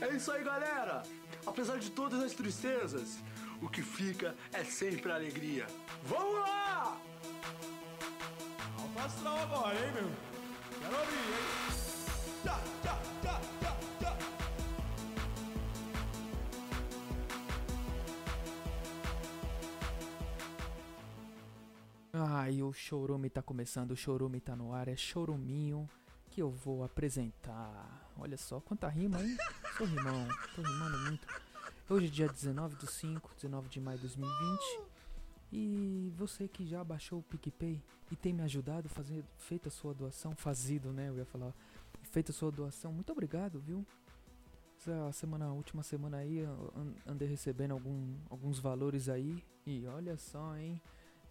[0.00, 1.02] É isso aí, galera!
[1.46, 3.18] Apesar de todas as tristezas,
[3.60, 5.66] o que fica é sempre a alegria.
[6.04, 7.00] Vamos lá!
[8.78, 10.10] Alto astral agora, hein, meu?
[10.80, 11.74] Quero ouvir, hein?
[12.42, 14.18] Tchá, tchá, tchá, tchá, tchá.
[22.12, 25.88] Ai, o chorume tá começando, o chorume tá no ar, é choruminho
[26.30, 28.12] que eu vou apresentar.
[28.18, 29.36] Olha só, quanta rima, hein?
[29.76, 31.26] Sou rimão, tô rimando muito.
[31.90, 34.80] Hoje é dia 19 do 5, 19 de maio de 2020.
[35.50, 39.92] E você que já baixou o PicPay e tem me ajudado, fazer, feito a sua
[39.92, 41.08] doação, fazido, né?
[41.08, 41.52] Eu ia falar,
[42.04, 43.84] feito a sua doação, muito obrigado, viu?
[44.78, 46.46] Essa semana, última semana aí,
[47.04, 49.42] andei recebendo algum, alguns valores aí.
[49.66, 50.80] E olha só, hein?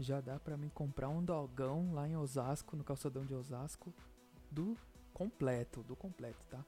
[0.00, 3.94] Já dá pra mim comprar um dogão lá em Osasco, no calçadão de Osasco,
[4.50, 4.76] do
[5.14, 6.64] completo, do completo, tá?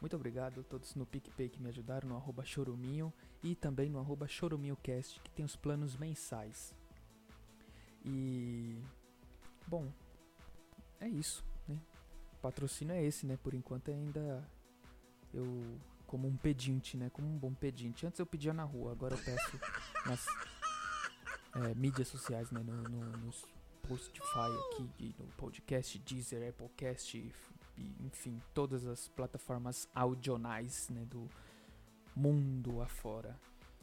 [0.00, 3.98] Muito obrigado a todos no PicPay que me ajudaram, no arroba choruminho e também no
[3.98, 6.74] arroba choruminhocast, que tem os planos mensais.
[8.04, 8.80] E...
[9.66, 9.92] Bom,
[11.00, 11.80] é isso, né?
[12.34, 13.36] O patrocínio é esse, né?
[13.36, 14.48] Por enquanto ainda
[15.34, 15.78] eu...
[16.06, 17.10] Como um pedinte, né?
[17.10, 18.06] Como um bom pedinte.
[18.06, 19.60] Antes eu pedia na rua, agora eu peço
[20.06, 20.24] nas
[21.54, 22.62] é, mídias sociais, né?
[22.62, 27.30] No, no, no Spotify aqui, no podcast, Deezer, Applecast,
[28.00, 31.04] enfim, todas as plataformas audionais, né?
[31.04, 31.28] Do
[32.14, 33.38] mundo afora.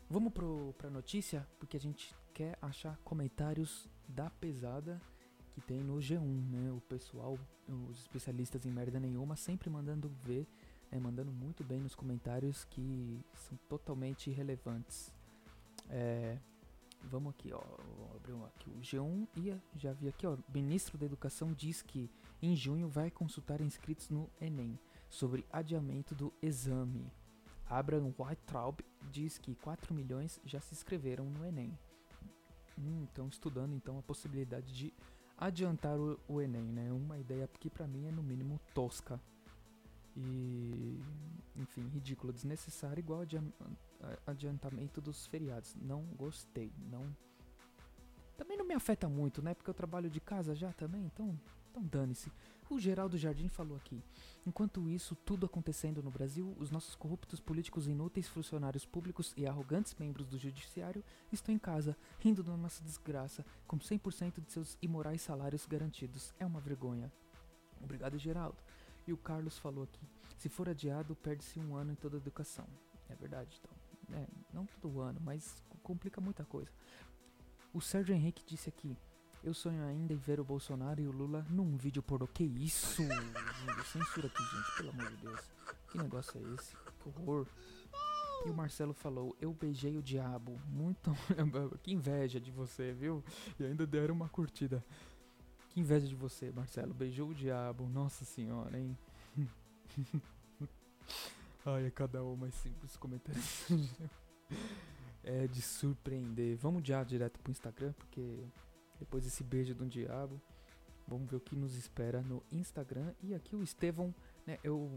[0.10, 5.02] Vamos pro, pra notícia, porque a gente quer achar comentários da pesada
[5.54, 6.72] que tem no G1, né?
[6.72, 7.40] O pessoal,
[7.90, 10.46] os especialistas em merda nenhuma, sempre mandando ver,
[10.92, 11.00] né?
[11.00, 15.12] mandando muito bem nos comentários que são totalmente irrelevantes.
[15.90, 16.38] É,
[17.10, 17.62] vamos aqui, ó,
[17.98, 22.10] vou abrir aqui o G1 e já vi aqui, ó, ministro da Educação diz que
[22.42, 24.78] em junho vai consultar inscritos no Enem
[25.10, 27.12] sobre adiamento do exame.
[27.70, 28.80] Abraham Weitraub
[29.12, 31.78] diz que 4 milhões já se inscreveram no Enem.
[32.78, 34.94] Hum, estão estudando então a possibilidade de
[35.38, 36.92] adiantar o, o Enem, né?
[36.92, 39.20] Uma ideia que pra mim é no mínimo tosca.
[40.16, 41.02] E,
[41.58, 43.22] enfim, ridículo, desnecessário, igual
[44.26, 45.76] adiantamento dos feriados.
[45.76, 47.16] Não gostei, não.
[48.38, 49.54] Também não me afeta muito, né?
[49.54, 51.40] Porque eu trabalho de casa já também, então,
[51.72, 52.32] então dane-se.
[52.70, 54.04] O Geraldo Jardim falou aqui.
[54.46, 59.96] Enquanto isso, tudo acontecendo no Brasil, os nossos corruptos políticos inúteis, funcionários públicos e arrogantes
[59.98, 65.22] membros do judiciário estão em casa, rindo da nossa desgraça, com 100% de seus imorais
[65.22, 66.34] salários garantidos.
[66.40, 67.12] É uma vergonha.
[67.82, 68.58] Obrigado, Geraldo.
[69.08, 70.08] E o Carlos falou aqui:
[70.38, 72.68] se for adiado, perde-se um ano em toda a educação.
[73.10, 74.18] É verdade, então.
[74.20, 76.70] É, não todo ano, mas complica muita coisa.
[77.74, 78.98] O Sérgio Henrique disse aqui:
[79.44, 82.28] Eu sonho ainda em ver o Bolsonaro e o Lula num vídeo pornô.
[82.28, 83.04] Que isso?
[83.92, 85.40] Censura aqui, gente, pelo amor de Deus.
[85.92, 86.76] Que negócio é esse?
[86.76, 87.48] Que horror.
[88.46, 90.60] E o Marcelo falou: Eu beijei o diabo.
[90.68, 91.12] Muito.
[91.82, 93.24] que inveja de você, viu?
[93.60, 94.84] E ainda deram uma curtida.
[95.76, 96.94] Que inveja de você, Marcelo.
[96.94, 97.86] Beijou o diabo.
[97.90, 98.98] Nossa senhora, hein?
[101.66, 103.68] Ai, é cada um mais simples comentários.
[105.22, 106.56] é de surpreender.
[106.56, 108.46] Vamos já direto pro Instagram, porque
[108.98, 110.40] depois desse beijo do diabo,
[111.06, 113.14] vamos ver o que nos espera no Instagram.
[113.22, 114.16] E aqui o Estevão,
[114.48, 114.58] né?
[114.64, 114.90] Eu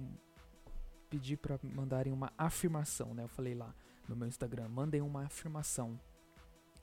[1.11, 3.25] pedi pra mandarem uma afirmação, né?
[3.25, 3.75] Eu falei lá
[4.09, 5.99] no meu Instagram, mandem uma afirmação.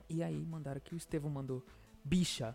[0.06, 1.64] E aí mandaram aqui, o Estevão mandou,
[2.04, 2.54] bicha.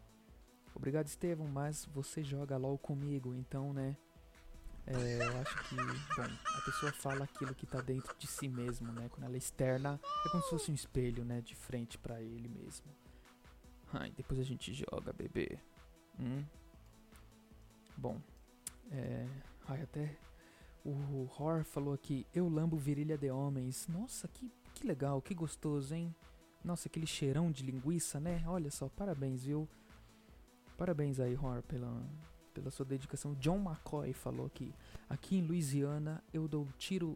[0.76, 3.96] Obrigado, Estevão, mas você joga LOL comigo, então, né?
[4.88, 8.92] É, eu acho que, bom, a pessoa fala aquilo que tá dentro de si mesmo,
[8.92, 9.10] né?
[9.10, 11.42] Quando ela é externa, é como se fosse um espelho, né?
[11.42, 12.88] De frente pra ele mesmo.
[13.94, 15.60] Ai, depois a gente joga, bebê.
[16.20, 16.44] Hum?
[17.96, 18.20] Bom,
[18.92, 19.28] é.
[19.68, 20.18] Ai, até.
[20.84, 23.88] O Hor falou aqui: Eu lambo virilha de homens.
[23.88, 26.16] Nossa, que, que legal, que gostoso, hein?
[26.64, 28.44] Nossa, aquele cheirão de linguiça, né?
[28.48, 29.68] Olha só, parabéns, viu?
[30.82, 32.10] Parabéns aí, Hor, pela,
[32.56, 33.36] pela sua dedicação.
[33.36, 34.74] John McCoy falou aqui:
[35.08, 37.16] Aqui em Louisiana eu dou tiro,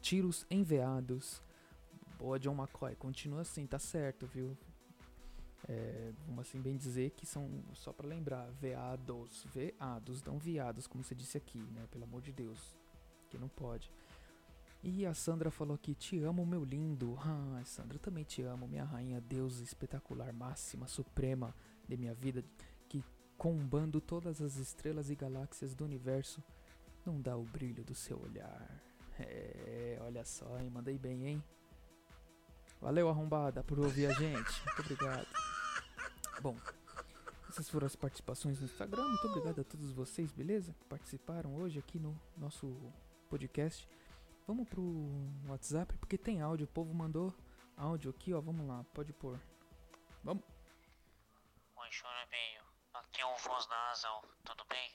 [0.00, 1.40] tiros em veados.
[2.18, 4.58] Boa, John McCoy, continua assim, tá certo, viu?
[5.68, 11.04] É, vamos assim bem dizer que são, só pra lembrar, veados, veados, não viados, como
[11.04, 11.86] você disse aqui, né?
[11.92, 12.74] Pelo amor de Deus,
[13.30, 13.92] que não pode.
[14.82, 17.16] E a Sandra falou aqui, te amo, meu lindo.
[17.20, 21.54] Ah, Sandra, também te amo, minha rainha, deusa espetacular, máxima, suprema
[21.88, 22.73] de minha vida, que
[23.36, 26.42] combando todas as estrelas e galáxias do universo,
[27.04, 28.68] não dá o brilho do seu olhar.
[29.18, 30.70] É, olha só, hein?
[30.70, 31.44] Mandei bem, hein?
[32.80, 34.64] Valeu, arrombada, por ouvir a gente.
[34.64, 35.26] Muito obrigado.
[36.40, 36.56] Bom,
[37.48, 39.06] essas foram as participações no Instagram.
[39.06, 40.74] Muito obrigado a todos vocês, beleza?
[40.80, 42.76] Que participaram hoje aqui no nosso
[43.30, 43.88] podcast.
[44.46, 44.82] Vamos pro
[45.48, 46.64] WhatsApp, porque tem áudio.
[46.64, 47.32] O povo mandou
[47.76, 48.40] áudio aqui, ó.
[48.40, 49.40] Vamos lá, pode pôr.
[50.22, 50.53] Vamos.
[53.14, 54.92] Aqui o Voz Nasal, tudo bem?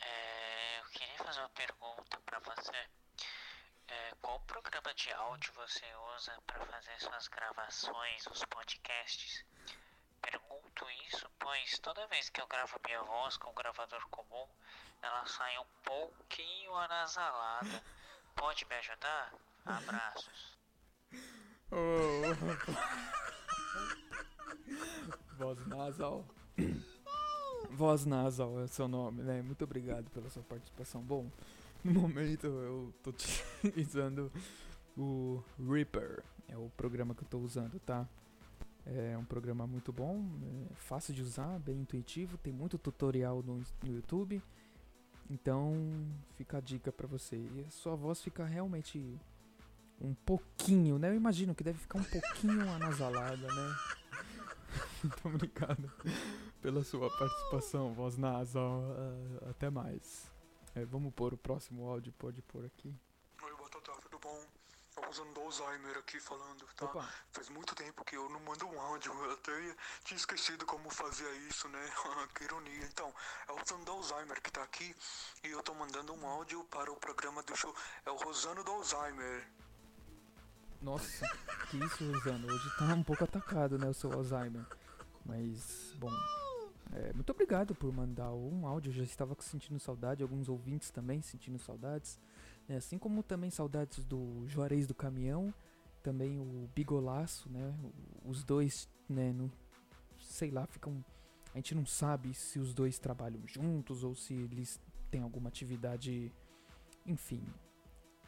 [0.00, 2.88] É, eu queria fazer uma pergunta pra você.
[3.86, 5.84] É, qual programa de áudio você
[6.16, 9.44] usa para fazer suas gravações, os podcasts?
[10.22, 14.48] Pergunto isso, pois toda vez que eu gravo minha voz com um gravador comum,
[15.02, 17.84] ela sai um pouquinho anasalada.
[18.36, 19.34] Pode me ajudar?
[19.66, 20.56] Abraços.
[25.36, 26.24] Voz nasal.
[27.78, 29.40] Voz nasal é o seu nome, né?
[29.40, 31.00] Muito obrigado pela sua participação.
[31.00, 31.30] Bom,
[31.84, 34.32] no momento eu tô utilizando
[34.98, 36.24] o Reaper.
[36.48, 38.04] É o programa que eu tô usando, tá?
[38.84, 40.24] É um programa muito bom,
[40.72, 44.42] é fácil de usar, bem intuitivo, tem muito tutorial no, no YouTube.
[45.30, 45.72] Então,
[46.36, 47.36] fica a dica pra você.
[47.36, 49.16] E a sua voz fica realmente
[50.00, 51.10] um pouquinho, né?
[51.10, 53.76] Eu imagino que deve ficar um pouquinho anasalada, né?
[55.04, 55.92] Muito obrigado
[56.60, 58.80] pela sua participação, voz nasal.
[58.80, 60.30] Uh, até mais.
[60.74, 62.94] É, vamos pôr o próximo áudio, pode pôr aqui.
[63.42, 64.38] Oi, Batata, tudo bom?
[64.96, 66.86] Eu usando do Alzheimer aqui falando, tá?
[66.86, 67.08] Opa.
[67.32, 71.30] Faz muito tempo que eu não mando um áudio, eu até tinha esquecido como fazia
[71.48, 71.80] isso, né?
[72.34, 72.84] que ironia.
[72.86, 73.12] Então,
[73.48, 74.94] é o usando do Alzheimer que tá aqui
[75.44, 77.74] e eu tô mandando um áudio para o programa do show.
[78.04, 79.48] É o Rosano do Alzheimer.
[80.82, 81.26] Nossa,
[81.70, 82.52] que isso, Rosano?
[82.52, 84.64] Hoje tá um pouco atacado, né, o seu Alzheimer.
[85.24, 86.10] Mas, bom,
[86.98, 88.90] é, muito obrigado por mandar um áudio.
[88.90, 92.18] Eu já estava sentindo saudade, alguns ouvintes também sentindo saudades.
[92.68, 95.54] né, assim como também saudades do Juarez do Caminhão,
[96.02, 97.72] também o Bigolaço, né?
[98.24, 99.50] Os dois, né, não,
[100.18, 101.04] sei lá, ficam.
[101.54, 104.80] A gente não sabe se os dois trabalham juntos ou se eles
[105.10, 106.32] têm alguma atividade,
[107.06, 107.42] enfim,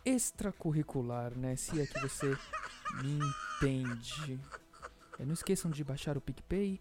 [0.05, 1.57] extracurricular, né?
[1.57, 2.37] Se é que você
[3.03, 4.41] me entende.
[5.19, 6.81] É, não esqueçam de baixar o PicPay,